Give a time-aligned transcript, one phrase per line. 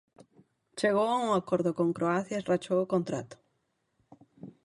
[0.79, 3.35] Chegou a un acordo con Croacia e rachou o contrato.